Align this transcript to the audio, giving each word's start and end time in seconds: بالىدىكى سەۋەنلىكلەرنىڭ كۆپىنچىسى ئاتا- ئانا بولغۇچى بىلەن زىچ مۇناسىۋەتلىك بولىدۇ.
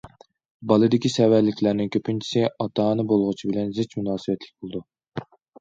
بالىدىكى 0.71 1.11
سەۋەنلىكلەرنىڭ 1.15 1.91
كۆپىنچىسى 1.97 2.45
ئاتا- 2.49 2.87
ئانا 2.93 3.07
بولغۇچى 3.13 3.53
بىلەن 3.53 3.71
زىچ 3.81 3.97
مۇناسىۋەتلىك 4.01 4.57
بولىدۇ. 4.65 4.87